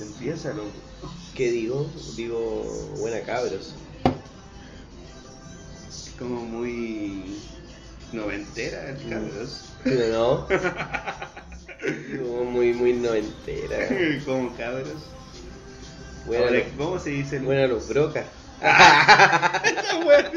[0.00, 0.64] Empiézalo.
[1.34, 1.90] ¿Qué digo?
[2.16, 2.62] Digo,
[2.98, 3.74] buena cabros.
[6.18, 7.36] Como muy
[8.12, 9.64] noventera el cabros.
[9.84, 10.46] ¿No?
[12.18, 13.88] Como muy, muy noventera.
[14.26, 14.92] como cabros.
[16.26, 17.36] Buena, Ahora, los- ¿Cómo se dice?
[17.38, 18.26] el- buena los brocas.
[18.60, 20.30] Esa wea,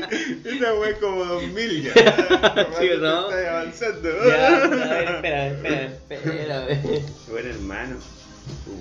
[0.46, 1.94] esa wea es como 2000 ya.
[2.80, 3.30] ¿Sí no?
[3.30, 4.10] Está avanzando.
[4.26, 5.88] Ya, a ver, espera, espera,
[6.72, 7.06] espera.
[7.30, 7.98] Buen hermano.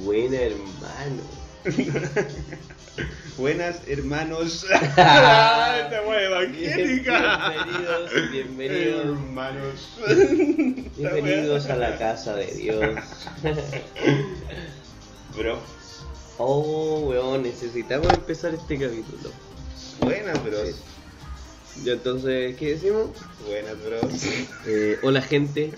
[0.04, 1.22] Buena hermano.
[3.38, 4.66] Buenas hermanos.
[4.72, 7.50] Esta evangélica.
[7.50, 9.04] Bienvenidos, bienvenidos.
[9.06, 9.88] Hermanos.
[10.98, 13.00] Bienvenidos a la casa de Dios.
[15.36, 15.58] Bro.
[16.38, 19.30] Oh, weón, necesitamos empezar este capítulo.
[20.00, 20.68] Buenas, bros.
[20.68, 21.84] Sí.
[21.84, 23.10] Ya entonces, ¿qué decimos?
[23.46, 24.24] Buenas, bros.
[24.66, 25.72] Eh, hola gente.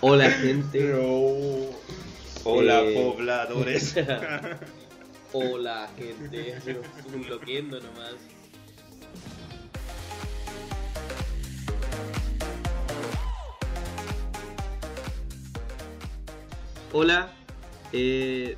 [0.00, 0.92] Hola gente.
[0.92, 1.70] Bro.
[2.48, 2.94] Hola, Eh.
[2.94, 3.96] pobladores.
[5.32, 6.54] Hola gente.
[7.12, 8.14] Un loquendo nomás.
[16.92, 17.32] Hola.
[17.92, 18.56] Eh,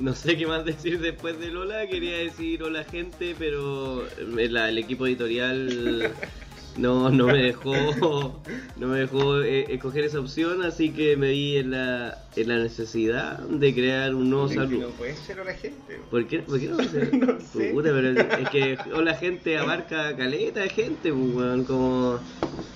[0.00, 1.86] no sé qué más decir después del hola.
[1.86, 6.12] Quería decir hola gente, pero el equipo editorial
[6.76, 8.40] no, no me dejó
[8.76, 12.58] no me dejó eh, escoger esa opción, así que me vi en la, en la
[12.58, 14.88] necesidad de crear un nuevo saludo.
[14.88, 16.00] No puede ser la gente.
[16.10, 16.82] ¿Por qué, ¿Por qué no?
[16.82, 17.10] sé?
[17.16, 17.70] No sé.
[17.72, 22.18] Puta, pero es que hola gente abarca caleta de gente, pues, weón, como...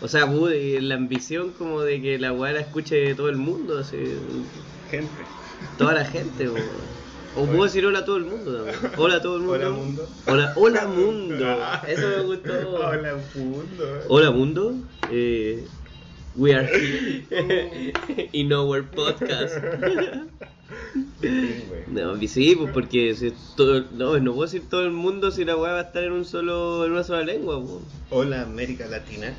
[0.00, 3.78] O sea, y la ambición como de que la weá la escuche todo el mundo,
[3.78, 3.96] así,
[4.90, 5.10] Gente.
[5.78, 6.95] toda la gente, weón.
[7.36, 8.76] O puedo decir hola a todo el mundo también.
[8.96, 9.54] Hola a todo el mundo.
[9.54, 10.08] Hola, mundo.
[10.26, 11.58] Hola, hola mundo.
[11.86, 12.52] Eso me gustó.
[12.78, 14.02] Hola, mundo.
[14.08, 14.74] Hola mundo.
[15.10, 15.66] Eh,
[16.34, 17.92] we are here
[18.32, 19.54] in our podcast.
[21.88, 25.56] No, sí, pues porque si todo, no, no puedo decir todo el mundo si la
[25.56, 27.60] weá va a estar en un solo, en una sola lengua.
[27.60, 27.82] po.
[28.08, 29.34] Hola, América Latina.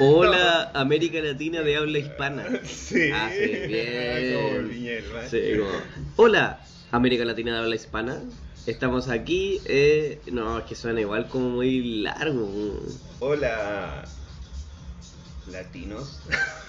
[0.00, 2.44] Hola América Latina de habla hispana.
[2.64, 3.10] Sí.
[3.14, 4.34] Ah, sí, bien.
[4.34, 5.28] Como Mar.
[5.30, 5.70] Sí, como,
[6.16, 6.60] Hola
[6.92, 8.22] América Latina de habla hispana.
[8.66, 9.60] Estamos aquí.
[9.64, 12.80] Eh, no, es que suena igual como muy largo.
[13.18, 14.04] Hola,
[15.50, 16.20] latinos.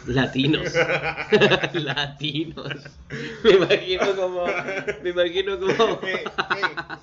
[0.07, 0.73] Latinos.
[1.73, 2.73] Latinos.
[3.43, 4.45] Me imagino como.
[5.03, 5.99] Me imagino como.
[6.07, 6.23] eh,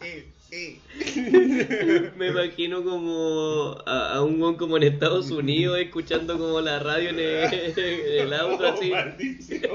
[0.02, 2.12] eh, eh.
[2.16, 7.10] Me imagino como a, a un weón como en Estados Unidos escuchando como la radio
[7.10, 8.90] en el, en el auto Oh, así.
[8.90, 9.70] maldición.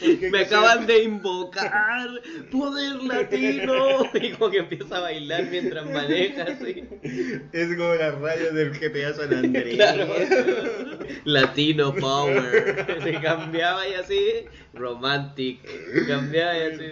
[0.00, 0.16] ¿Por qué a mí?
[0.16, 2.08] ¿Por qué Me acaban de invocar
[2.50, 6.84] poder latino y como que empieza a bailar mientras maneja así.
[7.52, 9.76] Es como la radio del GTA San Andreas.
[9.76, 10.08] Claro.
[11.24, 12.86] Latino Power.
[13.02, 14.20] Se cambiaba y así.
[14.74, 15.60] Romantic.
[16.06, 16.84] Cambiaba y así.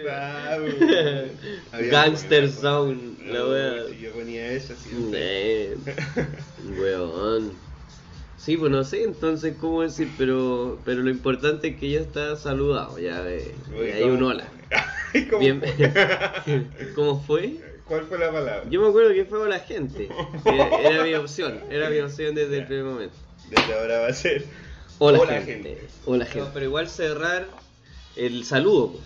[1.89, 3.15] Gangster Zone.
[3.25, 3.83] La wea.
[3.89, 4.89] si Yo ponía eso así.
[5.13, 5.75] Eh,
[6.79, 7.66] Weón.
[8.37, 12.35] Sí, pues no sé, entonces cómo decir, pero pero lo importante es que ya está
[12.35, 13.55] saludado, ya, eh,
[13.95, 14.47] hay un hola.
[15.29, 15.61] ¿Cómo Bien.
[15.61, 16.71] fue?
[16.95, 17.59] ¿Cómo fue?
[17.85, 18.63] ¿Cuál fue la palabra?
[18.69, 20.09] Yo me acuerdo que fue la gente.
[20.45, 23.15] Era, era mi opción, era mi opción desde el primer momento.
[23.49, 24.45] Desde ahora va a ser.
[24.99, 25.53] Hola, Hola, gente.
[25.53, 25.87] gente.
[26.05, 26.49] Hola gente.
[26.53, 27.47] pero igual cerrar
[28.17, 28.99] el saludo.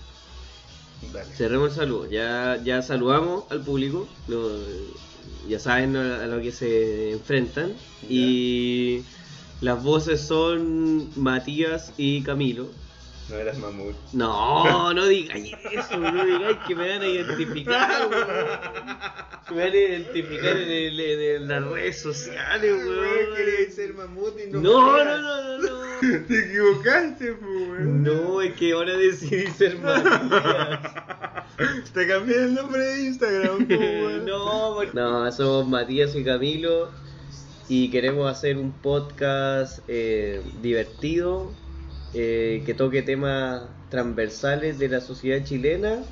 [1.13, 1.25] Dale.
[1.35, 2.09] Cerremos el saludo.
[2.09, 4.07] Ya, ya saludamos al público.
[4.27, 4.59] lo-
[5.47, 7.73] ya saben a, a lo que se enfrentan.
[8.09, 9.01] Y
[9.61, 12.67] las voces son Matías y Camilo.
[13.29, 13.95] No eras mamut.
[14.11, 18.27] No, no digáis eso, no digáis que me van a identificar, weón.
[19.51, 24.33] Me van a identificar en, el- en- en las redes sociales, Weón, querías ser mamut
[24.37, 24.59] y no.
[24.61, 25.69] No, no, no, no, no.
[26.27, 28.03] Te equivocaste, pues, weón.
[28.03, 30.79] No, es que ahora decidí ser Matías.
[31.93, 34.25] Te cambié el nombre de Instagram, pues, weón.
[34.25, 36.89] No, porque- no, somos Matías y Camilo
[37.71, 41.53] y queremos hacer un podcast eh, divertido
[42.13, 46.03] eh, que toque temas transversales de la sociedad chilena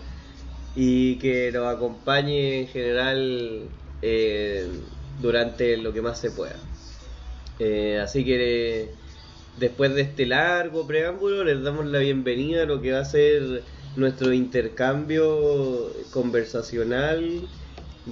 [0.73, 3.63] y que nos acompañe en general
[4.01, 4.69] eh,
[5.21, 6.55] durante lo que más se pueda.
[8.01, 8.91] Así que
[9.59, 13.63] después de este largo preámbulo les damos la bienvenida a lo que va a ser
[13.97, 17.49] nuestro intercambio conversacional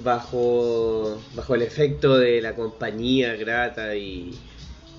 [0.02, 4.38] bajo, bajo el efecto de la compañía grata y,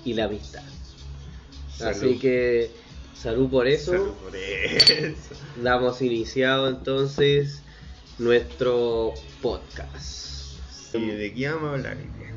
[0.04, 0.62] y la amistad.
[1.84, 2.70] Así que
[3.14, 3.92] salud por eso.
[3.92, 5.34] Salud por eso.
[5.62, 7.62] Damos iniciado entonces
[8.18, 10.54] nuestro podcast.
[10.94, 12.34] ¿Y de qué vamos a hablar hoy día?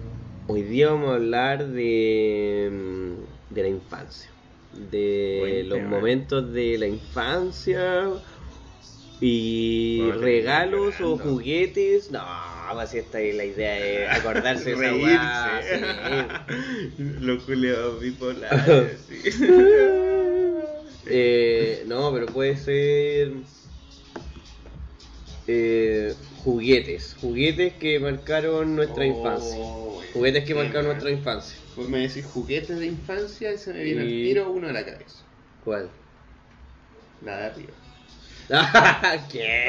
[0.48, 3.16] Hoy día vamos a hablar de,
[3.50, 4.30] de la infancia.
[4.92, 5.90] de Buen los tema.
[5.90, 8.10] momentos de la infancia
[9.20, 12.12] y regalos o juguetes.
[12.12, 12.20] No,
[12.72, 15.62] pues si esta es la idea de acordarse de esa weá,
[16.98, 17.04] sí.
[17.20, 19.00] Los culeados bipolares.
[19.08, 19.22] sí.
[21.06, 23.32] Eh, no, pero puede ser
[25.48, 26.14] eh,
[26.44, 31.58] juguetes, juguetes que marcaron nuestra Oh, infancia, buen juguetes que marcaron nuestra infancia.
[31.76, 34.72] Vos me decís juguetes de infancia y se me viene Y- al tiro uno a
[34.72, 35.24] la cabeza.
[35.64, 35.90] ¿Cuál?
[37.22, 37.74] La de arriba.
[39.32, 39.68] ¿Qué?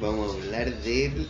[0.00, 1.26] Vamos a hablar de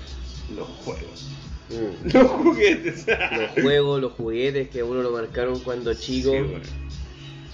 [0.57, 1.31] los juegos.
[1.71, 2.12] Mm.
[2.12, 3.07] Los juguetes.
[3.07, 6.31] Los juegos, los juguetes que a uno lo marcaron cuando chico.
[6.33, 6.61] Sí, bueno.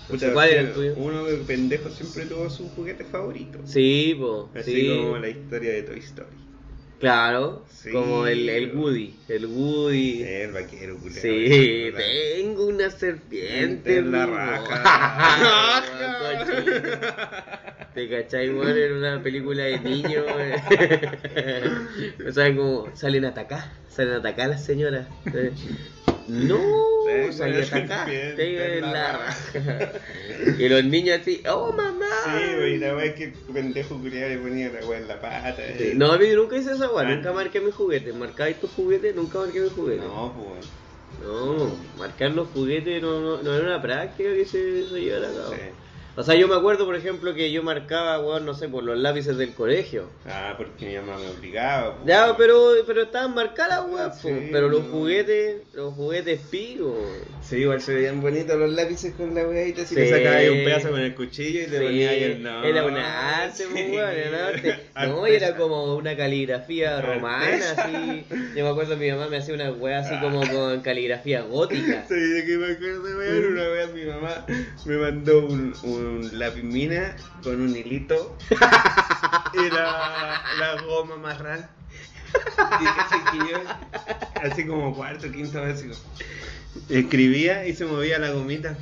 [0.09, 0.95] Puta, ¿Cuál era el tuyo?
[0.97, 3.59] Uno de pendejo siempre tuvo su juguete favorito.
[3.65, 4.97] Sí, po, Así sí.
[4.97, 6.46] como la historia de Toy Story.
[6.99, 8.75] Claro, Sí, como el, el.
[8.75, 10.23] Woody, el Woody.
[10.25, 11.21] El vaquero, culiao.
[11.21, 15.85] Sí, tengo una serpiente En la raja.
[16.47, 16.81] Cochino.
[17.95, 18.77] ¿Te cachai, weón?
[18.77, 20.25] En una película de niños.
[22.29, 25.07] o sea, como salen a atacar, salen a atacar a las señoras.
[26.29, 26.59] No,
[27.07, 28.07] Tengo salen a atacar.
[28.37, 29.37] tengo en la raja.
[29.55, 29.93] raja.
[30.59, 31.96] Y los niños así, oh mamá.
[32.39, 35.21] Sí, güey, la weá es que el pendejo culiao le ponía la weá en la
[35.21, 35.55] pata.
[35.59, 35.93] Eh.
[35.97, 37.15] No, yo nunca hice esa weá, Ah.
[37.15, 38.15] nunca marqué mis juguetes.
[38.15, 39.15] ¿Marcáis tus juguetes?
[39.15, 40.05] Nunca marqué mis juguetes.
[40.05, 40.67] No, pues.
[41.25, 45.33] No, marcar los juguetes no, no, no era una práctica que se, se llevara a
[45.33, 45.51] cabo.
[45.53, 45.61] Sí.
[46.19, 48.97] O sea, yo me acuerdo, por ejemplo, que yo marcaba, weón, no sé, por los
[48.99, 50.09] lápices del colegio.
[50.27, 51.99] Ah, porque mi mamá me obligaba.
[52.07, 54.13] Ya, pero, pero estaban marcadas, weón.
[54.15, 54.91] Sí, pero los no.
[54.93, 56.97] juguetes, los juguetes pico.
[57.43, 59.83] Sí, igual se veían bonitos los lápices con la weadita.
[59.85, 60.01] Si Sí.
[60.01, 62.71] le sacabas ahí un pedazo con el cuchillo y le Sí, ponías ahí el nombre.
[62.71, 63.83] era una arte, po, Sí.
[63.91, 64.75] weón, era arte.
[65.09, 68.25] No, y era como una caligrafía romana, así.
[68.57, 72.07] Yo me acuerdo mi mamá me hacía una weá así como con caligrafía gótica.
[72.09, 74.47] Sí, de que me acuerdo, weón, una vez mi mamá
[74.87, 78.37] me mandó un, un lápiz mina con un hilito
[79.55, 81.69] y la, goma marrán.
[82.81, 85.95] Y así como cuarto, quinto básico,
[86.89, 88.77] escribía y se movía la gomita.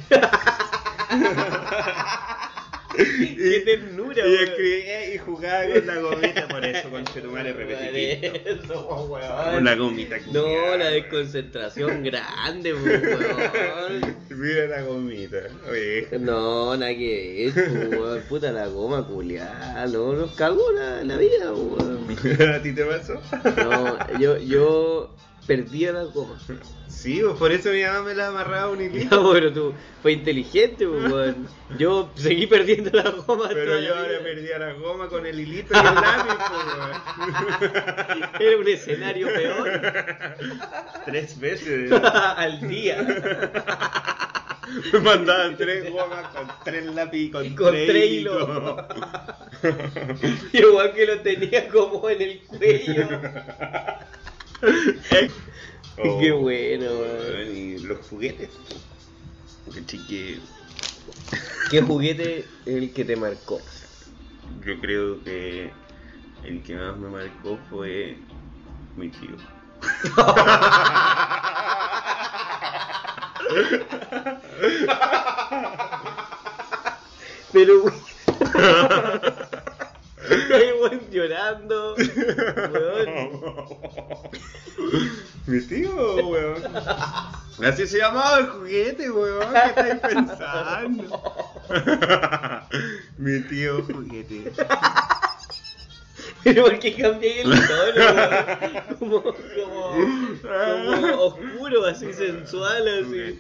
[3.37, 8.89] Qué ternura, Y escribía y jugaba con la gomita, por eso, con Chetumare repetitivo.
[8.89, 9.65] Con weón.
[9.65, 10.17] la gomita.
[10.33, 10.77] No, culiao.
[10.77, 14.17] la desconcentración grande, weón.
[14.31, 15.39] Mira la gomita.
[15.71, 18.23] Oye, No, nada que ver, po, weón.
[18.29, 19.87] Puta la goma culiada.
[19.87, 22.05] No, nos cagó la, la vida, weón.
[22.55, 23.21] ¿a ti te pasó?
[23.57, 25.15] No, yo, yo
[25.47, 26.39] perdía la goma.
[26.89, 29.15] Sí, pues por eso mi mamá me la amarraba un hilito.
[29.23, 31.49] No, pero tú fue inteligente, weón.
[31.79, 33.49] Yo seguí perdiendo la goma.
[33.49, 36.37] Pero yo ahora perdía la goma con el hilito y el lápiz,
[37.59, 37.73] pues,
[38.41, 39.71] Era un escenario peor.
[41.05, 41.91] Tres veces.
[41.93, 43.03] al día.
[44.93, 48.49] Me mandaban tres gomas con tres lápiz con, Y con tres hilos.
[50.53, 53.09] Igual que lo tenía como en el cuello.
[55.97, 56.87] Qué bueno.
[57.53, 58.51] Y los juguetes.
[59.73, 60.41] Que chique.
[61.71, 63.61] ¿Qué juguete es el que te marcó?
[64.65, 65.71] Yo creo que
[66.45, 68.19] el que más me marcó fue
[68.97, 69.37] mi tío.
[77.55, 77.85] Pero,
[81.15, 81.95] llorando.
[81.97, 83.65] Weón.
[85.47, 86.63] Mi tío, weón.
[87.65, 89.47] Así se llamaba el juguete, weón.
[89.53, 91.23] ¿Qué estáis pensando?
[93.19, 94.53] Mi tío juguete.
[96.43, 98.99] Pero ¿por qué cambié el tono?
[98.99, 99.35] Como, como,
[100.53, 103.39] como oscuro, así sensual, así.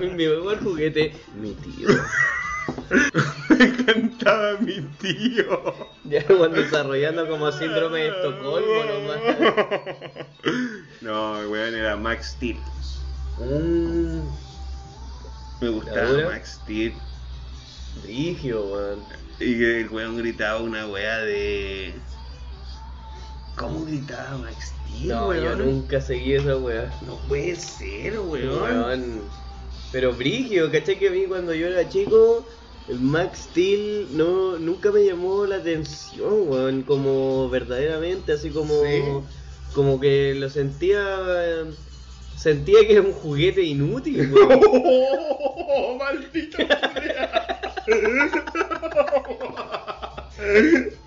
[0.00, 1.88] Mi mejor juguete, mi tío.
[3.50, 5.74] Me encantaba mi tío.
[6.04, 10.26] Ya cuando desarrollando como síndrome de Estocolmo nomás.
[11.00, 12.56] No, weón, era Max Steel.
[13.38, 14.20] Mm,
[15.60, 16.30] Me ¿La gustaba?
[16.30, 16.94] Max Steel.
[18.02, 19.00] Brigio, weón.
[19.40, 21.94] Y que el weón gritaba una wea de.
[23.56, 25.44] ¿Cómo gritaba Max Steel, No, weón?
[25.44, 26.90] yo nunca seguí esa weá.
[27.06, 28.62] No puede ser, weón.
[28.62, 29.20] Weón.
[29.94, 30.98] Pero Brigio, ¿cachai?
[30.98, 32.44] Que a mí cuando yo era chico,
[32.88, 36.82] el Max Steel no, nunca me llamó la atención, weón.
[36.82, 38.74] Como verdaderamente, así como.
[38.82, 39.02] Sí.
[39.72, 41.64] Como que lo sentía.
[42.36, 44.60] Sentía que era un juguete inútil, weón.
[44.66, 46.58] ¡Oh, maldito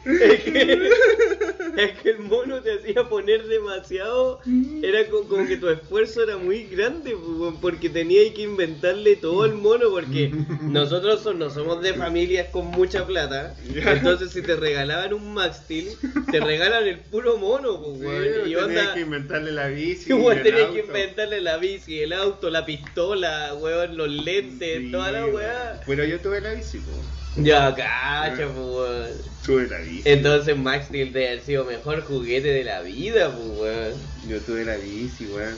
[0.06, 1.57] es que
[2.06, 4.40] el mono te hacía poner demasiado.
[4.82, 9.44] Era co- como, que tu esfuerzo era muy grande, pues, porque tenías que inventarle todo
[9.44, 10.32] al mono, porque
[10.62, 13.56] nosotros no somos de familias con mucha plata.
[13.64, 15.90] Entonces, si te regalaban un Max Steel,
[16.32, 18.26] te regalan el puro mono, pues, weón.
[18.26, 18.94] y tenías onda.
[18.94, 20.12] que inventarle la bici.
[20.38, 20.88] El tenías que auto.
[20.88, 25.82] inventarle la bici, el auto, la pistola, weón, los lentes, Sí, toda la weá.
[25.86, 26.92] Pero yo tuve la bici, po.
[27.36, 29.08] Ya, cacha, pues, weón.
[29.46, 30.10] Tuve la bici.
[30.10, 33.94] Entonces Max Steel debe haber sido mejor juguete de la vida, pues, weón.
[34.28, 35.56] Yo tuve la bici, weón.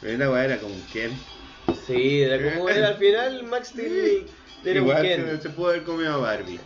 [0.00, 1.12] Pero la weá era como un Ken.
[1.86, 4.26] Sí, era como era al final Max Steel
[4.64, 5.42] era un Igual Ken.
[5.42, 6.58] se, pudo haber comido a Barbie.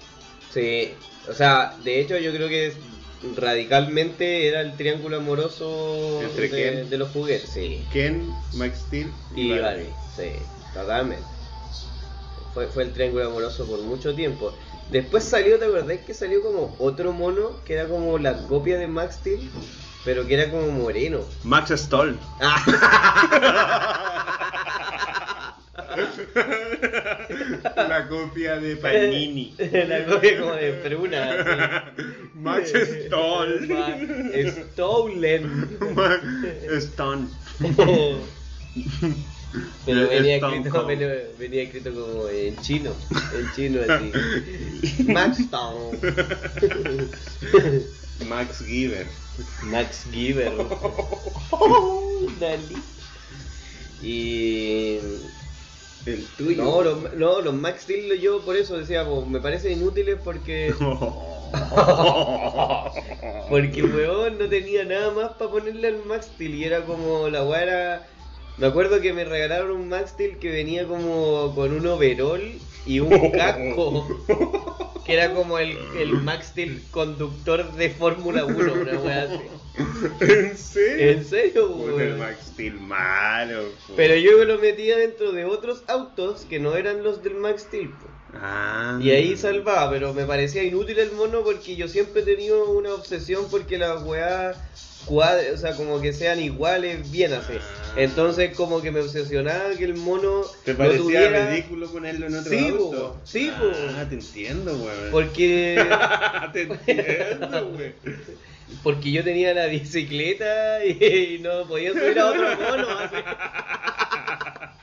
[0.53, 0.95] Sí,
[1.29, 2.73] o sea, de hecho yo creo que
[3.37, 6.91] radicalmente era el triángulo amoroso Entre de, Ken.
[6.91, 7.85] de los juguetes, sí.
[7.93, 10.31] Ken, Max Steel Y Barbie, sí,
[10.73, 11.25] totalmente.
[12.57, 14.51] Fue, fue el triángulo amoroso por mucho tiempo.
[14.91, 18.87] Después salió, ¿te acordás que salió como otro mono que era como la copia de
[18.87, 19.51] Max Steel?
[20.07, 21.21] Pero que era como moreno.
[21.45, 22.19] Max Stoll.
[27.77, 29.55] la copia de Panini.
[29.59, 31.93] la copia como de Fruna.
[31.95, 32.03] así.
[32.37, 32.73] Max
[33.05, 33.69] Stoll.
[34.73, 35.79] Stolen.
[35.95, 36.25] Max
[36.71, 37.29] Stone.
[39.85, 41.09] Pero venía escrito, venía,
[41.39, 42.93] venía escrito como en chino,
[43.35, 44.13] en chino así.
[45.13, 45.99] Max Stone.
[48.29, 49.07] Max Giver.
[49.65, 50.53] Max Giver.
[52.41, 52.77] Dali.
[54.03, 54.99] Y
[56.05, 56.63] El tuyo.
[56.63, 60.75] no, los, no, los Max Steel yo por eso decía, pues, me parecen inútiles porque
[63.49, 67.45] porque weón no tenía nada más para ponerle al Max Steel y era como la
[67.45, 68.07] weá era
[68.59, 72.43] me acuerdo que me regalaron un Max Steel que venía como con un overall
[72.87, 74.07] y un casco.
[75.05, 79.41] Que era como el, el Max Steel conductor de Fórmula 1, una weá así.
[80.21, 81.11] ¿En serio?
[81.11, 82.19] ¿En serio, Puta, el weón?
[82.19, 83.69] Max Steel malo.
[83.87, 83.95] po.
[83.95, 87.91] Pero yo lo metía dentro de otros autos que no eran los del Max Steel.
[87.91, 88.07] po.
[88.35, 88.99] Ah.
[89.01, 92.93] Y ahí salvaba, pero me parecía inútil el mono porque yo siempre he tenido una
[92.95, 94.57] obsesión porque las weas
[95.07, 97.55] cuadre, o sea, como que sean iguales, bien así.
[97.97, 101.51] Entonces como que me obsesionaba que el mono ¿Te no parecía tuviera...
[101.51, 102.91] ridículo ponerlo en otro Sí, auto?
[102.91, 103.67] po, sí, po.
[103.97, 105.11] Ah, te entiendo, weón.
[105.11, 105.83] Porque,
[106.53, 107.95] te entiendo, weón.
[108.83, 112.89] porque yo tenía la bicicleta y, no podía subir a otro mono.
[112.99, 113.17] así.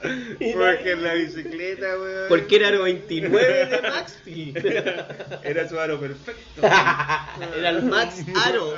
[0.04, 2.26] Porque en la bicicleta, weón.
[2.30, 4.58] Porque era el 29 de Max Steel.
[5.44, 6.62] Era su aro perfecto.
[7.58, 8.76] Era el Max Aro.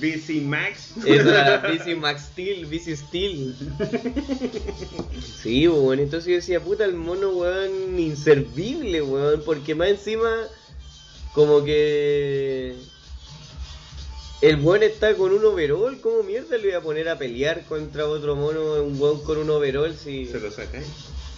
[0.00, 0.94] BC Max.
[1.04, 3.54] Esa bici Max Steel, bici Steel.
[5.42, 5.98] Sí, weón.
[5.98, 9.42] Entonces yo decía, puta, el mono, weón, inservible, weón.
[9.44, 10.30] Porque más encima,
[11.34, 12.74] como que.
[14.44, 15.98] El weón está con un overall.
[16.02, 19.48] ¿Cómo mierda le voy a poner a pelear contra otro mono, un weón con un
[19.48, 19.96] overall?
[19.96, 20.26] Si...
[20.26, 20.86] Se lo sacáis.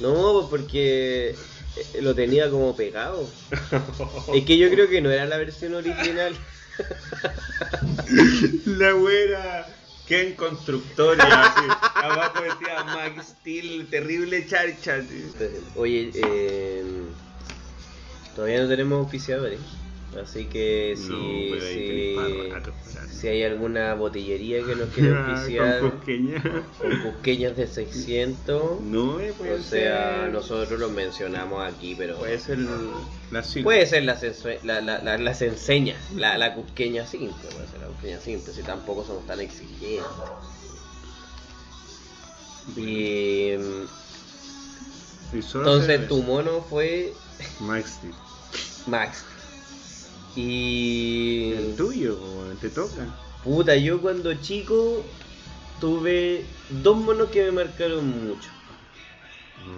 [0.00, 3.24] No, pues porque eh, lo tenía como pegado.
[4.34, 6.36] Es que yo creo que no era la versión original.
[8.66, 9.68] La güera.
[10.08, 11.62] Ken Constructoria, así.
[11.94, 14.96] Abajo decía Max Steel, terrible charcha.
[14.96, 15.30] así.
[15.76, 16.84] Oye, eh,
[18.34, 19.60] todavía no tenemos auspiciadores.
[20.14, 25.90] Así que si, No, si, si hay alguna botillería que nos quiera auspiciar Ah, Con
[25.90, 26.42] cosqueña.
[26.78, 30.32] con cusqueñas de 600, No, eh, puede o sea, ser.
[30.32, 32.78] nosotros los mencionamos aquí, pero Puede ser la
[33.62, 34.22] puede ser las,
[34.62, 38.62] la- la- la- las enseñas, la, la cusqueña simple, puede ser la cusqueña simple, si
[38.62, 40.04] tampoco somos tan exigentes.
[45.32, 47.12] Y solo entonces tu mono fue
[47.60, 48.14] Max Steel.
[48.86, 49.24] Max.
[50.36, 51.52] Y.
[51.56, 52.18] El tuyo,
[52.60, 53.06] te toca.
[53.42, 55.04] Puta, yo cuando chico
[55.80, 58.50] tuve dos monos que me marcaron mucho.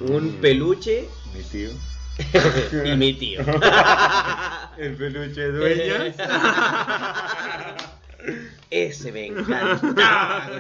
[0.00, 0.40] Un Mm.
[0.40, 1.70] peluche Mi tío.
[2.84, 3.40] y mi tío.
[4.78, 6.08] El peluche dueña.
[8.70, 10.58] Ese me conchetumadre.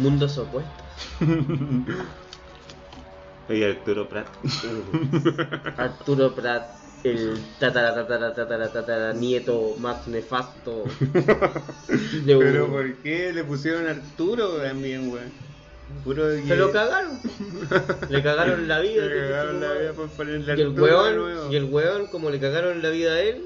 [0.00, 0.72] Mundos opuestos.
[3.48, 4.26] y Arturo Prat.
[5.76, 6.66] Arturo Prat,
[7.04, 10.84] el tatara tatara tatara tatara nieto más nefasto.
[12.24, 15.30] de un- Pero ¿por qué le pusieron Arturo también, weón?
[16.02, 17.20] Puro Se lo cagaron.
[18.08, 19.04] Le cagaron la vida.
[19.06, 22.82] Le cagaron la vida por ponerle Y el weón, y el weón, como le cagaron
[22.82, 23.42] la vida a él,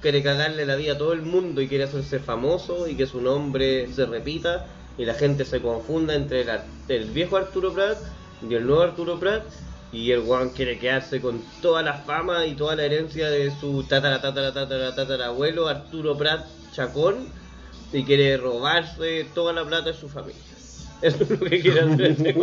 [0.00, 3.20] quiere cagarle la vida a todo el mundo y quiere hacerse famoso y que su
[3.20, 4.66] nombre se repita
[4.98, 6.48] y la gente se confunda entre el,
[6.88, 7.98] el viejo Arturo Prat
[8.48, 9.44] y el nuevo Arturo Prat
[9.92, 13.84] Y el weón quiere quedarse con toda la fama y toda la herencia de su
[13.84, 17.28] tatara tatara tatara tatara abuelo Arturo Prat Chacón
[17.92, 20.40] y quiere robarse toda la plata de su familia.
[21.02, 22.34] Eso es lo que quiere hacer este.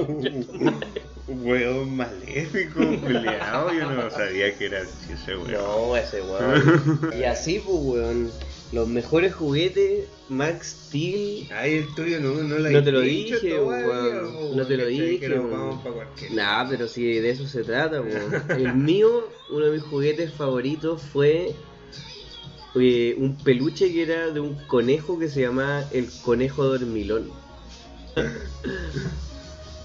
[1.27, 3.71] Weón maléfico, culiao.
[3.71, 5.51] Yo no sabía que era así ese weón.
[5.51, 7.11] No, ese weón.
[7.17, 8.31] Y así, pues, weón.
[8.71, 11.47] Los mejores juguetes, Max Steel.
[11.51, 14.57] Ay, el tuyo no, no la No te lo dije, todavía, weón.
[14.57, 15.51] No te lo dije, Que nos weón.
[15.51, 18.43] vamos pa' cualquier Nah, pero si de eso se trata, weón.
[18.49, 21.55] El mío, uno de mis juguetes favoritos fue
[22.75, 27.31] eh, un peluche que era de un conejo que se llamaba el conejo dormilón.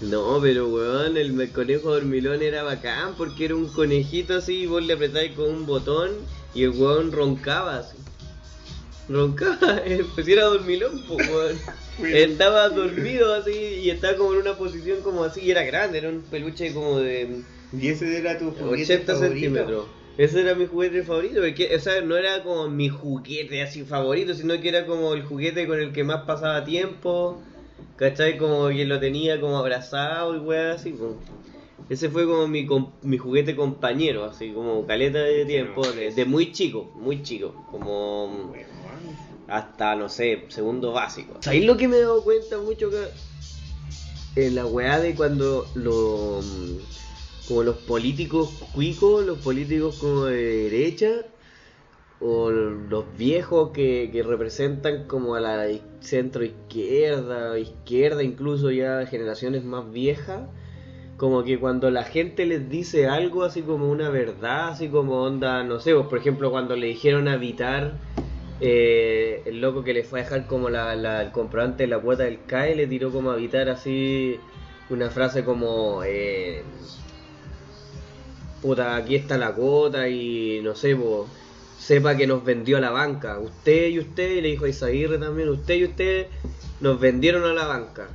[0.00, 4.82] No, pero weón, el conejo dormilón era bacán porque era un conejito así y vos
[4.84, 6.10] le apretabas con un botón
[6.54, 7.96] y el weón roncaba así.
[9.08, 11.58] Roncaba, eh, pues era dormilón, weón.
[12.02, 16.08] Estaba dormido así y estaba como en una posición como así y era grande, era
[16.08, 17.42] un peluche como de
[17.72, 19.28] Y ese era tu juguete 80 favorito?
[19.28, 19.86] centímetros.
[20.18, 24.34] Ese era mi juguete favorito, porque o sea, no era como mi juguete así favorito,
[24.34, 27.40] sino que era como el juguete con el que más pasaba tiempo,
[27.96, 28.36] ¿cachai?
[28.38, 30.92] Como que lo tenía como abrazado y weá así.
[30.92, 31.18] como-
[31.88, 36.24] Ese fue como mi, com- mi juguete compañero, así como caleta de tiempo, de, de
[36.24, 38.52] muy chico, muy chico, como.
[39.46, 41.38] Hasta, no sé, segundo básico.
[41.40, 43.08] ¿Sabéis lo que me he dado cuenta mucho que
[44.36, 46.44] en la weá de cuando los
[47.46, 51.26] como los políticos cuicos, los políticos como de derecha,
[52.20, 55.66] o los viejos que, representan como a la
[56.00, 60.48] centro izquierda, izquierda, incluso ya generaciones más viejas,
[61.18, 65.62] como que cuando la gente les dice algo así como una verdad, así como onda,
[65.64, 67.98] no sé, por ejemplo cuando le dijeron a Vitar,
[68.60, 72.24] eh, el loco que le fue a dejar como la, el comprobante de la cuota
[72.24, 74.38] del CAE, le tiró como a Vitar así
[74.90, 76.02] una frase como...
[76.04, 76.62] Eh,
[78.62, 80.96] puta, aquí está la cuota y no sé,
[81.78, 83.38] sepa que nos vendió a la banca.
[83.38, 86.26] Usted y usted, y le dijo a Isaguirre también, usted y usted
[86.80, 88.08] nos vendieron a la banca.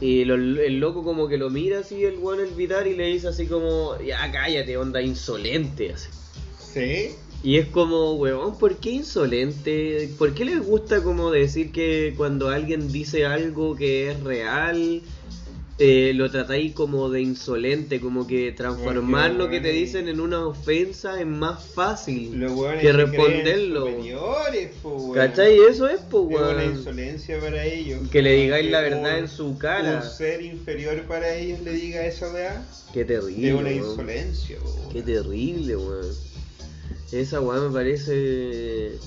[0.00, 3.28] Y el loco como que lo mira así el bueno el Vitar y le dice
[3.28, 6.10] así como, ya cállate, onda insolente así.
[6.58, 7.16] ¿Sí?
[7.42, 10.10] Y es como, weón, ¿por qué insolente?
[10.18, 15.00] ¿Por qué les gusta como decir que cuando alguien dice algo que es real,
[15.78, 18.00] eh, lo tratáis como de insolente?
[18.00, 22.32] Como que transformar lo que te dicen en una ofensa es más fácil
[22.80, 23.86] que responderlo.
[24.82, 25.12] po.
[25.12, 25.56] ¿Cachai?
[25.70, 26.72] Eso es, Es una weón.
[26.78, 28.08] insolencia para ellos.
[28.10, 30.00] Que le digáis la verdad en su cara.
[30.02, 32.66] Un ser inferior para ellos le diga esa weá.
[32.92, 33.48] Qué terrible.
[33.50, 34.92] Es una insolencia, po, weón.
[34.92, 36.35] Qué terrible, weón.
[37.12, 38.98] Esa weá me parece.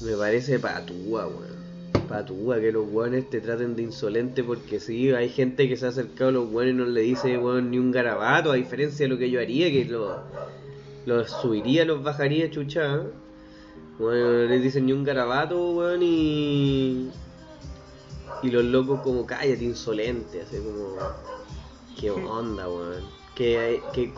[0.00, 1.64] Me parece patúa, weón.
[2.08, 5.88] Patúa que los weones te traten de insolente porque sí, hay gente que se ha
[5.88, 9.08] acercado a los weones y no le dice, weón, ni un garabato, a diferencia de
[9.08, 10.18] lo que yo haría, que los
[11.06, 12.96] los subiría, los bajaría, chucha.
[12.96, 13.10] ¿eh?
[13.98, 17.10] Bueno, no les dicen ni un garabato, weón, y.
[18.42, 20.96] Y los locos como, cállate, insolente, así como.
[21.98, 23.04] ¿Qué onda, weón?
[23.34, 24.12] ¿Qué, qué,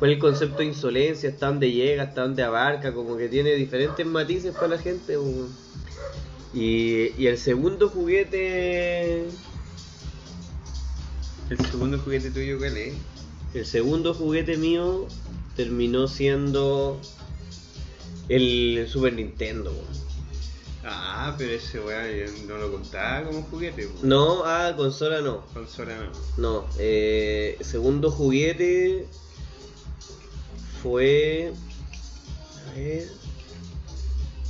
[0.00, 1.28] ¿Cuál es el concepto de insolencia?
[1.30, 2.04] ¿Hasta dónde llega?
[2.04, 2.92] ¿Hasta dónde abarca?
[2.94, 5.48] Como que tiene diferentes matices para la gente, weón.
[6.52, 9.26] Y, y el segundo juguete.
[11.50, 12.94] El segundo juguete tuyo, ¿cuál es?
[13.54, 15.06] El segundo juguete mío
[15.56, 17.00] terminó siendo
[18.28, 19.70] el Super Nintendo.
[19.70, 20.00] weón.
[20.82, 23.98] Ah, pero ese yo no lo contaba como juguete, po.
[24.06, 25.44] No, ah, consola no.
[25.52, 26.10] Consola no.
[26.42, 29.06] No, eh, segundo juguete
[30.82, 31.52] fue.
[32.68, 33.08] A ver.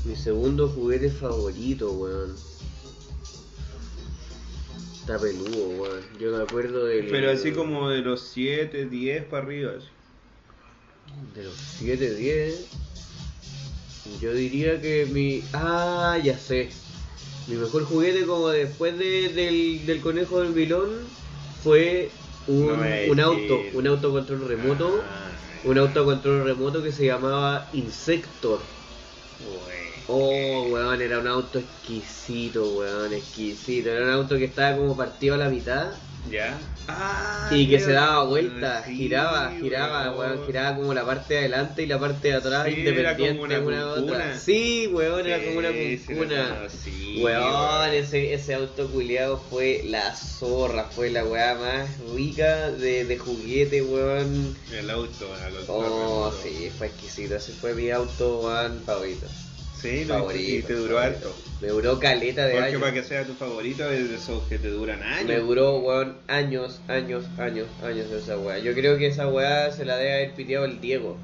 [0.04, 2.34] Mi segundo juguete favorito, weón.
[5.00, 6.00] Está peludo, weón.
[6.18, 7.06] Yo me acuerdo del.
[7.08, 9.72] Pero así como de los 7, 10 para arriba.
[9.76, 9.86] así.
[11.34, 12.66] De los 7, 10.
[14.20, 15.42] Yo diría que mi.
[15.52, 16.70] Ah, ya sé.
[17.48, 20.88] Mi mejor juguete, como después de- del, del conejo del vilón,
[21.64, 22.10] fue
[22.46, 22.74] un, No
[23.12, 25.02] un auto, un autocontrol remoto.
[25.02, 25.19] Ah,
[25.62, 28.76] Un autocontrol remoto que se llamaba Insector.
[30.06, 33.90] Oh, weón, era un auto exquisito, weón, exquisito.
[33.90, 36.58] Era un auto que estaba como partido a la mitad ¿Ya?
[36.88, 41.40] Ah, y que se daba vuelta, sí, giraba, giraba, weón, giraba como la parte de
[41.40, 44.38] adelante y la parte de atrás Sí, era independiente como una una otra.
[44.38, 46.56] Sí, weón, era como una Sí, sí, cuncuna.
[46.56, 53.04] conocí, Weón, ese, ese auto culiado fue la zorra, fue la weá más rica de,
[53.04, 54.54] de juguete, weón.
[54.72, 57.36] El auto, a los Oh, sí, fue exquisito.
[57.36, 59.26] Ese fue mi auto, weón, favorito.
[59.80, 61.28] Sí, Favorito, y te duró favorito.
[61.28, 61.49] harto.
[61.60, 62.80] Me duró caleta de Porque años.
[62.80, 65.26] para que sea tu favorito es de esos que te duran años.
[65.26, 68.58] Me duró, weón, años, años, años, años esa weá.
[68.58, 71.18] Yo creo que esa weá se la debe haber piteado el Diego.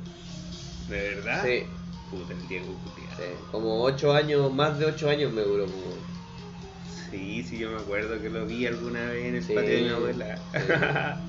[0.91, 1.43] ¿De verdad?
[1.45, 1.63] Sí,
[2.11, 3.17] Puta, el Diego Gutiérrez.
[3.17, 3.45] sí.
[3.51, 6.17] Como 8 años, más de 8 años me duró, weón.
[7.11, 9.55] Sí, sí, yo me acuerdo que lo vi alguna vez en el Sí.
[9.55, 10.39] patio de mi abuela.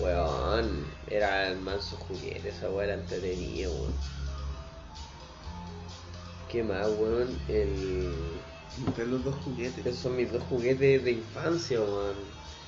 [0.00, 3.92] Weón, era el manso juguete, esa weá era entretenida, weón.
[6.50, 7.28] ¿Qué más, weón?
[7.48, 8.12] El...
[9.08, 9.84] Los dos juguetes.
[9.86, 12.14] Esos son mis dos juguetes de infancia, weón.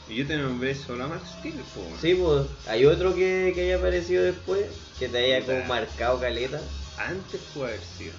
[0.09, 1.81] Y yo te nombré solo a Max Steel, po.
[2.01, 4.66] Sí, pues, hay otro que, que haya aparecido después,
[4.99, 5.66] que te haya como Ya.
[5.68, 6.61] marcado caleta.
[6.99, 8.12] Antes puede haber sido.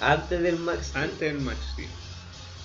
[0.00, 1.04] Antes del Max Steel.
[1.04, 1.88] Antes del Max Steel.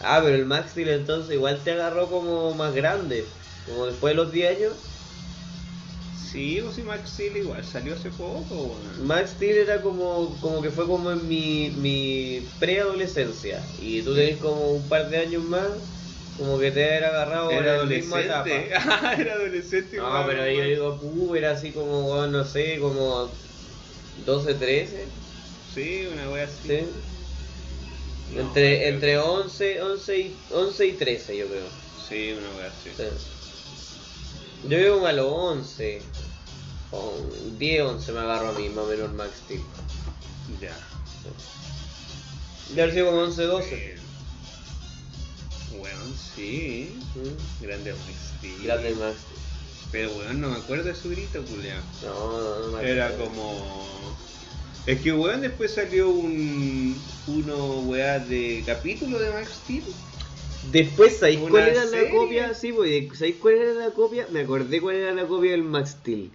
[0.01, 3.25] Ah, pero el Max Steel entonces igual te agarró como más grande.
[3.67, 4.73] Como después de los 10 años.
[6.33, 9.05] Sí, o sí, Max Steel igual salió hace poco, weón.
[9.05, 13.61] Max Steel era como, como que fue como en mi, mi preadolescencia.
[13.77, 15.69] Y tú tenés como un par de años más,
[16.35, 18.49] como que te haber agarrado Era la misma etapa.
[18.49, 18.73] adolescente.
[18.89, 23.31] Ah, era adolescente No, igual, pero yo digo, puh, era así como, no sé, como
[24.25, 25.05] 12, 13.
[25.75, 26.67] Sí, una wea así.
[26.67, 26.79] ¿sí?
[28.33, 31.67] No, entre, entre que- 11, 11, y, 11 y 13, yo creo.
[32.09, 32.89] Sí, una wea así.
[32.97, 33.03] Sí.
[34.67, 35.99] Yo como a los 11.
[36.93, 37.13] O
[37.57, 39.61] 10, 11 me agarro a mí, más o menos el Max Steel.
[40.61, 40.77] Ya.
[42.75, 43.75] De haber sido como 11, 12.
[43.75, 43.95] Eh,
[45.79, 46.95] Weón, sí.
[47.15, 47.63] ¿Mm?
[47.65, 48.63] Grande Max Steel.
[48.63, 49.39] Grande Max Steel.
[49.91, 51.81] Pero weón, no me acuerdo de su grito, culiao.
[52.03, 53.25] No, no, no me Era acuerdo.
[53.25, 54.07] como.
[54.85, 56.95] Es que weón después salió un.
[57.27, 59.83] uno weá de capítulo de Max Steel.
[60.71, 62.53] Después, ¿sabéis ¿Una cuál era la copia?
[62.53, 64.27] Sí, pues, ¿sabéis cuál era la copia?
[64.31, 66.31] Me acordé cuál era la copia del Max Steel.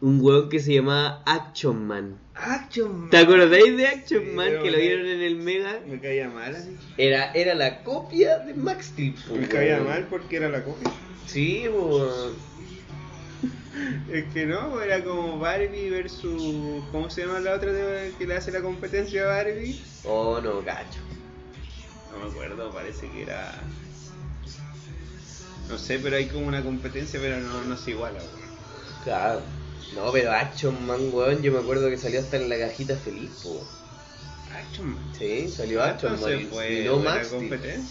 [0.00, 2.18] Un weón que se llamaba Action Man.
[2.34, 3.10] Action Man.
[3.10, 5.80] ¿Te acordáis de Action Sí, Man que lo vieron en el Mega?
[5.86, 6.76] Me caía mal así.
[6.98, 9.14] Era, era la copia de Max Steel.
[9.32, 9.88] Me caía weón.
[9.88, 10.90] mal porque era la copia.
[11.26, 12.34] Sí, weón.
[14.10, 16.82] Es que no, era como Barbie versus.
[16.92, 17.72] ¿Cómo se llama la otra
[18.18, 19.78] que le hace la competencia a Barbie?
[20.04, 21.00] Oh, no, cacho.
[22.10, 23.54] No me acuerdo, parece que era.
[25.68, 28.46] No sé, pero hay como una competencia, pero no, no se iguala, weón.
[29.04, 29.42] Claro.
[29.94, 33.30] No, pero Action Man, weón, yo me acuerdo que salió hasta en la cajita feliz,
[33.42, 33.66] po.
[34.54, 35.12] Action Man.
[35.18, 36.48] Sí, salió Action Man.
[36.70, 37.30] Y- no Max.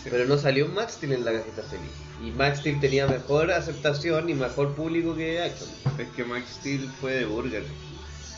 [0.03, 1.91] Pero no salió Max Steel en la cajita feliz.
[2.23, 6.01] Y Max Steel tenía mejor aceptación y mejor público que Action Man.
[6.01, 7.63] Es que Max Steel fue de Burger.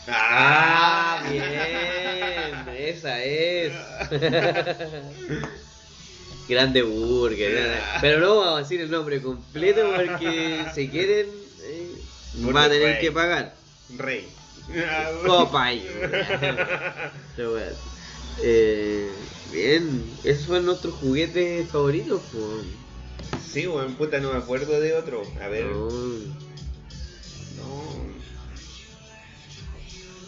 [0.10, 3.74] Ah, bien, esa es.
[6.48, 7.78] Grande Burger.
[8.00, 11.28] Pero no vamos a decir el nombre completo porque si quieren
[11.62, 11.92] eh,
[12.56, 13.02] va a tener Rey.
[13.02, 13.56] que pagar.
[13.98, 14.28] Rey.
[17.36, 17.72] Pero bueno.
[18.42, 19.10] Eh,
[19.52, 22.22] bien, esos fueron nuestros juguetes favoritos.
[22.32, 22.66] Pues.
[23.52, 25.24] Sí, weón, puta, no me acuerdo de otro.
[25.42, 25.66] A ver.
[25.66, 25.90] No.
[27.58, 28.08] No.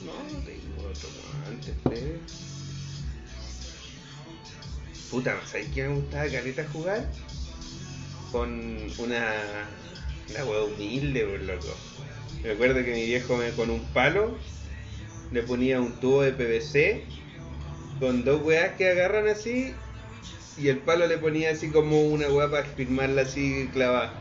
[0.06, 0.14] No,
[0.46, 1.10] tengo otro
[1.48, 2.20] antes de.
[5.12, 7.06] Puta, ¿sabes qué me gustaba caleta jugar?
[8.32, 9.68] Con una.
[10.30, 11.76] Una wea humilde, por loco.
[12.44, 14.38] Me acuerdo que mi viejo me, con un palo
[15.32, 17.04] le ponía un tubo de PVC
[18.00, 19.74] con dos weas que agarran así
[20.58, 24.14] y el palo le ponía así como una wea para firmarla así clavada.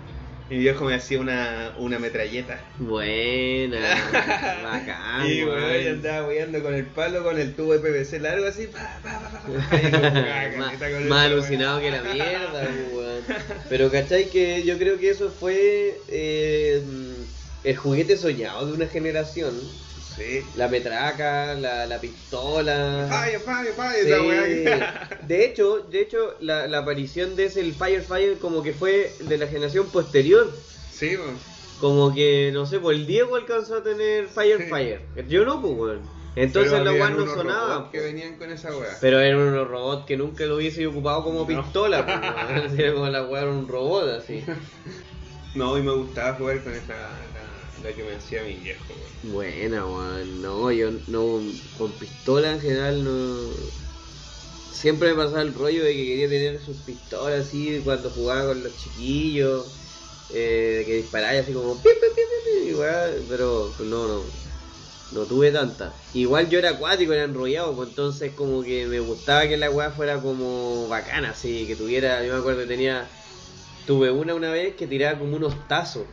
[0.50, 2.58] Mi viejo me hacía una, una metralleta.
[2.78, 3.80] Buena,
[4.62, 5.30] bacán.
[5.30, 8.66] y weón, yo andaba weando con el palo, con el tubo de PVC largo así.
[8.66, 13.24] Pa, pa, pa, pa, pa, y como, más, alucinado que la mierda, weón.
[13.68, 16.82] Pero cachai que yo creo que eso fue eh,
[17.64, 19.54] el juguete soñado de una generación.
[20.16, 20.40] Sí.
[20.56, 23.06] La metraca, la, la pistola.
[23.08, 24.10] Fire, fire, fire, Sí.
[24.10, 24.44] esa wea
[25.20, 28.72] que- De hecho, de hecho la, la aparición de ese el Fire Fire como que
[28.72, 30.52] fue de la generación posterior.
[30.92, 31.16] Sí.
[31.80, 34.68] Como que, no sé, pues el Diego alcanzó a tener Fire Sí.
[34.68, 35.00] Fire.
[35.28, 36.18] Yo no, pues, weón.
[36.34, 37.74] Entonces la weá no unos sonaba.
[37.74, 38.96] robots que venían con esa wea.
[39.00, 41.46] Pero eran unos robots que nunca lo hubiese ocupado como No.
[41.46, 42.18] pistola, pues,
[42.72, 42.80] weón.
[42.80, 44.44] Era como la era un robot así.
[45.54, 46.94] No, y me gustaba jugar con esa.
[47.82, 48.84] La, que me hacía mi viejo,
[49.22, 49.34] weón.
[49.34, 50.42] Buena, weón.
[50.42, 51.40] No, yo no.
[51.76, 53.54] Con pistola en general no.
[54.72, 58.62] Siempre me pasaba el rollo de que quería tener sus pistolas así cuando jugaba con
[58.62, 59.66] los chiquillos.
[60.30, 61.82] Eh, que disparaba así como.
[61.82, 64.22] pi, pi, pi, pi, pi, y weá, pero no, no.
[65.10, 65.94] No tuve tanta.
[66.12, 69.90] Igual yo era acuático, era enrollado, pues entonces como que me gustaba que la weá
[69.90, 73.08] fuera como bacana, así, que tuviera, yo me acuerdo que tenía,
[73.86, 76.08] tuve una una vez que tiraba como unos tazos,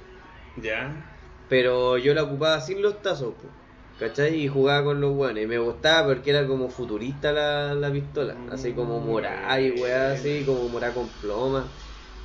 [0.55, 1.14] Ya.
[1.49, 3.53] Pero yo la ocupaba sin los tazos, pues.
[3.99, 4.35] ¿Cachai?
[4.41, 5.45] Y jugaba con los weones.
[5.45, 8.35] Y me gustaba porque era como futurista la, la pistola.
[8.51, 11.65] Así como morada y weá, así como morada con ploma.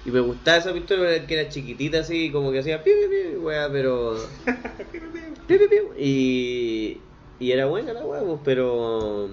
[0.05, 3.43] Y me gustaba esa pistola que era chiquitita así, como que hacía piu, piu, piu,
[3.43, 4.17] weá, pero...
[5.99, 6.99] Y,
[7.41, 9.29] y era buena la weá, pues, pero...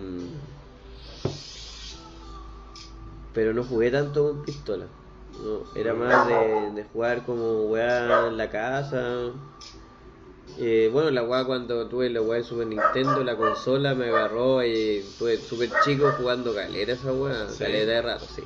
[3.33, 4.87] Pero no jugué tanto con pistola.
[5.39, 9.33] No, era más de, de jugar como weá en la casa.
[10.55, 14.63] Eh, bueno, la weá cuando tuve la weá de Super Nintendo, la consola me agarró
[14.63, 17.59] y tuve súper chico jugando calera esa weá, Sí.
[17.59, 18.43] calera de rato, sí.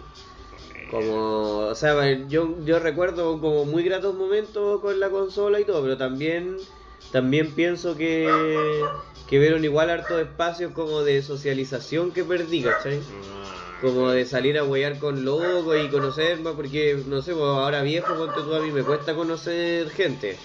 [0.88, 5.82] Como, o sea, yo, yo recuerdo como muy gratos momentos con la consola y todo,
[5.84, 6.68] pero también,
[7.12, 8.92] también pienso que,
[9.28, 13.08] que vieron igual hartos espacios como de socialización que perdí, ¿cachai?
[13.08, 17.44] Ah, Como de salir a huear con locos y conocer más, porque no sé, pues
[17.44, 20.38] ahora viejo, ponte tú a mí, me cuesta conocer gente.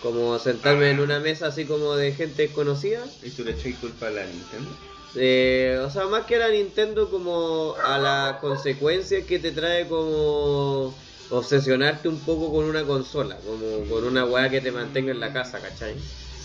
[0.00, 3.04] Como sentarme en una mesa así como de gente desconocida.
[3.22, 4.70] ¿Y tú le echáis culpa a la Nintendo?
[5.16, 9.88] Eh, o sea, más que a la Nintendo, como a la consecuencia que te trae
[9.88, 10.96] como
[11.30, 15.32] obsesionarte un poco con una consola, como con una weá que te mantenga en la
[15.32, 15.94] casa, ¿cachai?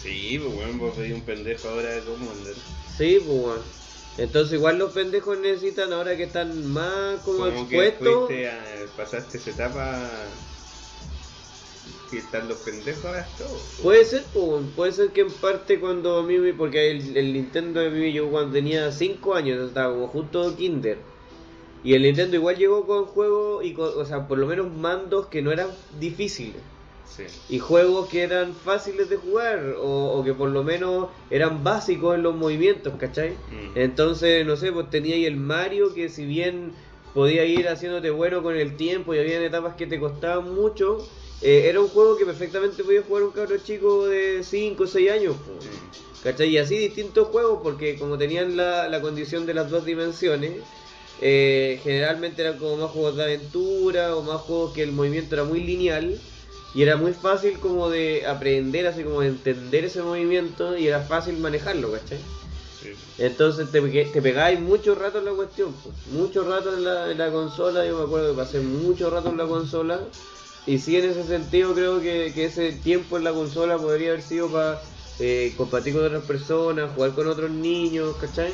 [0.02, 2.56] Sí, pues bueno, vos veis un pendejo ahora de cómo andar.
[2.98, 3.86] Sí, pues weón.
[4.18, 8.30] Entonces igual los pendejos necesitan ahora que están más como, Como que expuestos.
[8.30, 10.28] fuiste a, pasaste esa etapa
[12.10, 13.62] que están los pendejos ahora todo.
[13.82, 14.26] Puede ser,
[14.76, 18.12] puede ser que en parte cuando a mí, me- porque el, el Nintendo de mí
[18.14, 20.98] yo cuando tenía 5 años, estaba como justo Kinder.
[21.84, 25.28] Y el Nintendo igual llegó con juegos, y con, o sea, por lo menos mandos
[25.28, 26.64] que no eran difíciles.
[27.08, 27.24] Sí.
[27.50, 32.16] Y juegos que eran fáciles de jugar, o, o que por lo menos eran básicos
[32.16, 33.32] en los movimientos, ¿cachai?
[33.32, 33.78] Mm.
[33.78, 36.74] Entonces, no sé, pues tenía ahí el Mario que si bien
[37.14, 41.08] podía ir haciéndote bueno con el tiempo y había etapas que te costaban mucho,
[41.42, 45.12] eh, era un juego que perfectamente podía jugar un cabro chico de 5 o 6
[45.12, 45.36] años.
[45.36, 46.24] Mm.
[46.24, 46.50] ¿Cachai?
[46.50, 50.54] Y así distintos juegos, porque como tenían la, la condición de las dos dimensiones,
[51.22, 55.46] eh, generalmente eran como más juegos de aventura o más juegos que el movimiento era
[55.46, 56.20] muy lineal
[56.76, 61.00] y era muy fácil como de aprender, así como de entender ese movimiento y era
[61.00, 62.20] fácil manejarlo, ¿cachai?
[62.82, 62.90] Sí.
[63.18, 65.96] Entonces te, te pegáis mucho rato en la cuestión, pues.
[66.08, 69.38] mucho rato en la, en la consola, yo me acuerdo que pasé mucho rato en
[69.38, 70.02] la consola
[70.68, 74.22] y sí en ese sentido creo que, que ese tiempo en la consola podría haber
[74.22, 74.82] sido para
[75.56, 78.52] compartir con otras personas, jugar con otros niños, ¿cachai?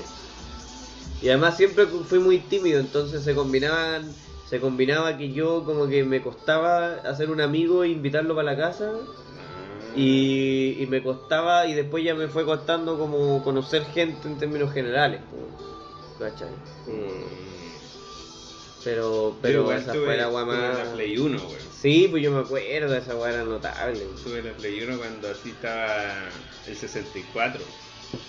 [1.21, 4.13] Y además siempre fui muy tímido, entonces se combinaban,
[4.51, 8.57] se combinaba que yo como que me costaba hacer un amigo e invitarlo para la
[8.57, 8.91] casa
[9.95, 14.71] y, y me costaba y después ya me fue costando como conocer gente en términos
[14.73, 15.21] generales.
[16.85, 17.51] Mm.
[18.83, 20.77] Pero, pero igual esa tuve- fue la tuve más...
[20.77, 21.59] la Play 1, weón.
[21.71, 24.05] Sí, pues yo me acuerdo, esa weá era notable.
[24.23, 26.13] Tuve la Play 1 cuando así estaba
[26.67, 27.61] el 64,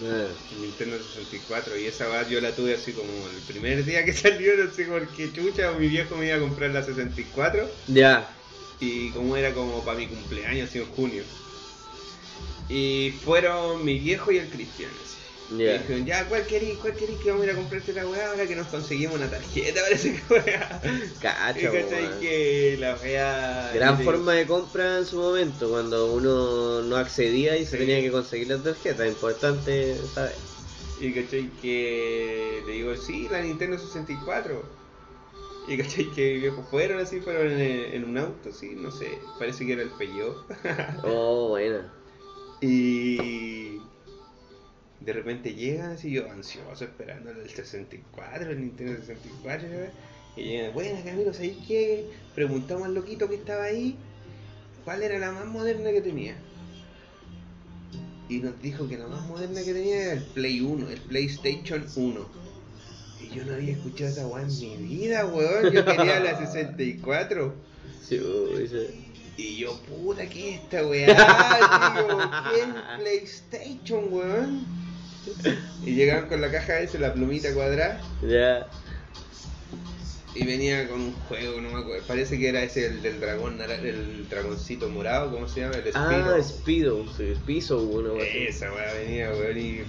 [0.05, 4.13] Ah, el Nintendo 64, y esa yo la tuve así como el primer día que
[4.13, 8.29] salió, no sé por qué chucha, mi viejo me iba a comprar la 64, Ya,
[8.81, 11.23] y como era como para mi cumpleaños, así en junio.
[12.69, 14.91] Y fueron mi viejo y el Cristian.
[15.05, 15.22] así.
[15.51, 16.79] Y dijeron, ya, ¿cuál querís?
[16.79, 19.81] ¿Cuál que vamos a ir a comprarte la weá ahora que nos conseguimos una tarjeta?
[19.83, 20.81] Parece que weá.
[20.85, 22.21] Y Cacha, cachai weón.
[22.21, 23.71] que la weá.
[23.75, 27.79] Gran te- forma de compra en su momento, cuando uno no accedía y se Sí.
[27.79, 30.37] tenía que conseguir las tarjetas, importante saber.
[31.01, 34.63] Y cachai que le digo, sí, la Nintendo 64.
[35.69, 37.61] Y cachai que viejos fueron así, fueron en,
[37.95, 40.37] en un auto, sí, no sé, parece que era el Peugeot.
[41.05, 41.93] Oh, buena.
[42.63, 43.81] y
[45.03, 49.69] de repente llegan así yo ansioso esperando el 64, el Nintendo 64.
[49.69, 49.77] ¿no?
[50.37, 52.07] Y llegan, bueno Camilo, ¿sabéis qué?
[52.35, 53.97] Preguntamos al loquito que estaba ahí
[54.85, 56.37] cuál era la más moderna que tenía.
[58.29, 61.87] Y nos dijo que la más moderna que tenía era el Play 1, el PlayStation
[61.95, 62.29] 1.
[63.21, 65.73] Y yo no había escuchado esa weá en mi vida, weón.
[65.73, 67.55] Yo quería la 64.
[68.03, 68.19] Sí,
[68.69, 69.13] sí.
[69.37, 71.07] Y yo, puta, ¿qué es esta weá?
[71.95, 72.69] Digo, ¿qué es
[73.01, 74.82] PlayStation, weón?
[75.85, 78.67] Y llegaban con la caja esa, la plumita cuadrada, Ya.
[80.35, 82.03] y venía con un juego, no me acuerdo.
[82.07, 85.75] Parece que era ese el del dragón, el dragoncito morado, ¿cómo se llama?
[85.77, 87.05] El Ah, Spiro.
[87.05, 87.79] Speedo, sí, Piso
[88.21, 88.39] así.
[88.49, 89.81] Esa weá venía, weón, y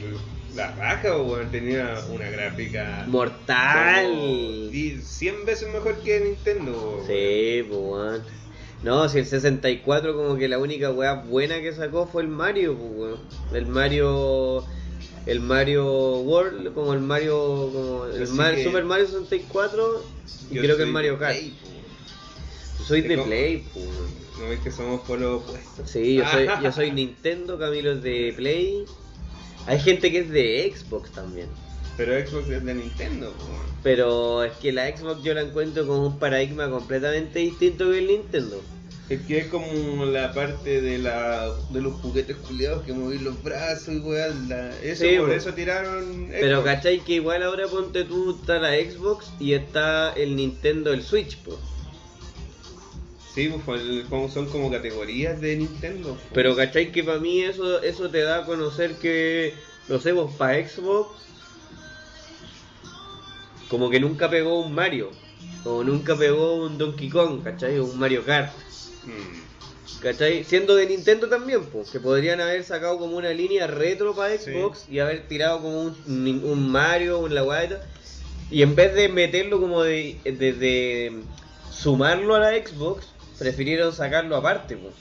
[0.56, 3.06] la raja, weón, tenía una gráfica.
[3.08, 4.70] Mortal.
[4.72, 7.08] 10, 100 veces mejor que Nintendo, weón.
[7.08, 8.24] Sí, weón.
[8.84, 12.76] No, si el 64 como que la única weá buena que sacó fue el Mario,
[12.78, 13.20] pues weón.
[13.54, 14.66] El Mario...
[15.26, 17.70] El Mario World, como el Mario...
[17.72, 20.04] Como el Mar- Super Mario 64
[20.52, 21.38] y creo que el Mario Kart.
[21.38, 21.54] Play.
[22.80, 23.18] Yo soy de.
[23.18, 23.64] Play.
[24.40, 25.84] ¿No ves que somos por lo opuesto?
[25.86, 28.84] Sí, yo soy, yo soy Nintendo, Camilo es de Play.
[29.68, 31.48] Hay gente que es de Xbox también.
[31.96, 33.34] Pero Xbox es de Nintendo.
[33.84, 38.08] Pero es que la Xbox yo la encuentro con un paradigma completamente distinto que el
[38.08, 38.62] Nintendo.
[39.10, 43.42] Es que es como la parte de la de los juguetes culiados que moví los
[43.44, 44.00] brazos y
[44.48, 45.34] la- Eso, Sí, por po.
[45.34, 46.30] eso tiraron.
[46.32, 51.04] Pero cachai que igual ahora ponte tú está la Xbox y está el Nintendo, el
[51.04, 51.60] Switch, po.
[53.34, 53.82] Sí, pues
[54.32, 56.14] son como categorías de Nintendo.
[56.14, 56.20] po.
[56.34, 59.54] Pero cachai que para mí eso, eso te da a conocer que,
[59.90, 61.10] no sé, vos para Xbox,
[63.70, 65.12] como que nunca pegó un Mario,
[65.66, 68.54] o nunca pegó un Donkey Kong, cachai, o un Mario Kart.
[69.06, 70.02] Mm.
[70.02, 70.44] ¿Cachai?
[70.44, 74.52] Siendo de Nintendo también, pues, que podrían haber sacado como una línea retro para Sí.
[74.52, 75.96] Xbox y haber tirado como un,
[76.44, 77.82] un Mario, un la.
[78.52, 81.22] Y en vez de meterlo como de, de- de
[81.72, 83.08] sumarlo a la Xbox,
[83.40, 84.94] prefirieron sacarlo aparte, pues.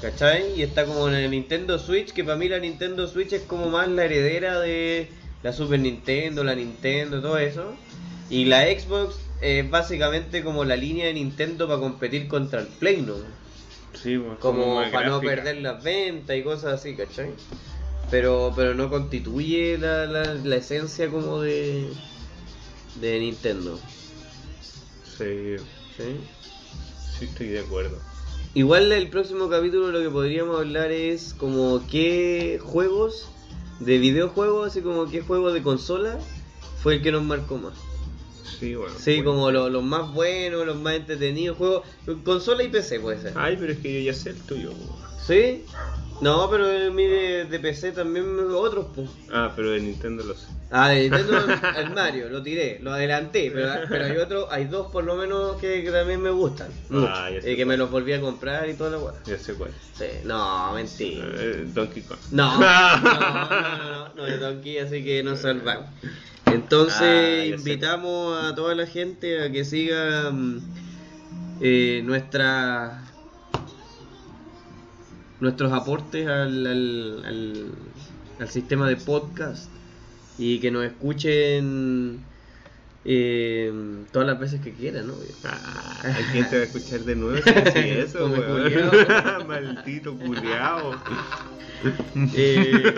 [0.00, 0.52] ¿Cachai?
[0.58, 3.68] Y está como en el Nintendo Switch, que para mí la Nintendo Switch es como
[3.70, 5.08] más la heredera de
[5.42, 7.74] la Super Nintendo, la Nintendo, todo eso.
[8.30, 13.02] Y la Xbox es básicamente como la línea de Nintendo para competir contra el Play,
[13.02, 13.14] ¿no?
[13.92, 17.30] Sí, pues, como para no perder las ventas y cosas así, ¿cachai?
[18.10, 21.88] Pero, pero no constituye la, la, la esencia como de,
[23.00, 23.78] de Nintendo,
[25.18, 25.56] Sí,
[25.96, 26.16] ¿sí?
[27.18, 27.98] sí, estoy de acuerdo.
[28.54, 33.28] Igual el próximo capítulo lo que podríamos hablar es como qué juegos
[33.80, 36.18] de videojuegos, así como qué juego de consola
[36.82, 37.74] fue el que nos marcó más.
[38.58, 38.94] Sí, bueno.
[38.98, 39.30] Sí, bueno.
[39.32, 41.82] como lo- los más buenos, los más entretenidos, juegos,
[42.24, 43.32] consola y PC puede ser.
[43.36, 44.72] Ay, pero es que yo ya sé el tuyo.
[45.26, 45.64] ¿Sí?
[46.20, 49.10] No, pero eh, mire, de PC también otros, pues.
[49.32, 50.46] Ah, pero de Nintendo lo sé.
[50.70, 51.38] Ah, de Nintendo
[51.78, 55.56] el Mario, lo tiré, lo adelanté, pero, pero hay otro, hay dos por lo menos
[55.56, 56.68] que, que también me gustan.
[56.88, 59.14] Mucho, Ah, y que me los volví a comprar y toda la weá.
[59.26, 59.70] Ya sé cuál.
[59.92, 61.26] Sí, no, mentira.
[61.36, 62.18] Eh, Donkey Kong.
[62.30, 65.90] No, no, no, no, no, no, de Donkey, así que nos salvamos.
[66.46, 67.58] Entonces Ah, sé.
[67.60, 70.74] invitamos a toda la gente a que siga mm,
[71.60, 73.18] eh, nuestra
[75.40, 77.94] nuestros aportes al, al, al,
[78.38, 79.76] al sistema de podcast
[80.36, 82.28] y que nos escuchen
[83.04, 83.72] eh,
[84.12, 85.14] todas las veces que quieran, ¿no?
[85.44, 87.36] Ah, ¿quién te va a escuchar de nuevo?
[87.42, 89.46] si eso, weón?
[89.48, 90.92] Maldito culiao.
[92.34, 92.94] Eh,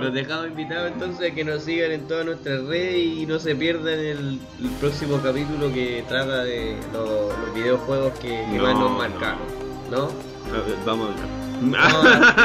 [0.00, 3.56] los dejamos invitados entonces a que nos sigan en todas nuestras redes y no se
[3.56, 8.74] pierdan el, el próximo capítulo que trata de lo- los videojuegos que, que No, más
[8.74, 8.98] nos no.
[8.98, 9.38] marcaron,
[9.90, 10.06] ¿no?
[10.52, 12.38] Ver, vamos a hablar.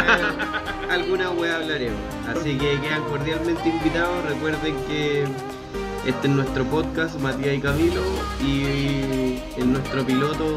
[0.87, 1.99] No, alguna wea hablaremos.
[2.27, 4.25] Así que quedan cordialmente invitados.
[4.29, 5.25] Recuerden que
[6.05, 8.01] este es nuestro podcast, Matías y Camilo,
[8.41, 10.55] y en nuestro piloto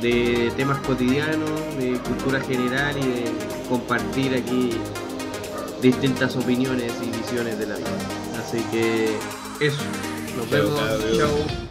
[0.00, 3.24] de temas cotidianos, de cultura general y de
[3.68, 4.70] compartir aquí
[5.80, 7.88] distintas opiniones y visiones de la vida.
[8.38, 9.16] Así que
[9.60, 9.82] eso,
[10.36, 10.78] nos vemos.
[11.16, 11.69] Chao.